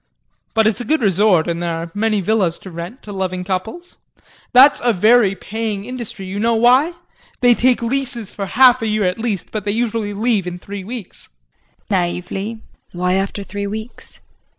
But 0.55 0.65
it's 0.65 0.81
a 0.81 0.83
good 0.83 1.03
resort, 1.03 1.47
and 1.47 1.61
there 1.61 1.75
are 1.75 1.91
many 1.93 2.21
villas 2.21 2.57
to 2.65 2.71
rent 2.71 3.03
to 3.03 3.11
loving 3.11 3.43
couples. 3.43 3.99
That's 4.51 4.81
a 4.83 4.93
very 4.93 5.35
paying 5.35 5.85
industry. 5.85 6.25
You 6.25 6.39
know 6.39 6.55
why? 6.55 6.93
They 7.41 7.53
take 7.53 7.83
leases 7.83 8.31
for 8.31 8.47
half 8.47 8.81
a 8.81 8.87
year 8.87 9.03
at 9.03 9.19
least, 9.19 9.51
but 9.51 9.63
they 9.63 9.69
usually 9.69 10.15
leave 10.15 10.47
in 10.47 10.57
three 10.57 10.83
weeks. 10.83 11.29
JULIE 11.91 11.99
[Naively]. 12.23 12.61
Why 12.93 13.13
after 13.13 13.43
three 13.43 13.67
weeks? 13.67 14.21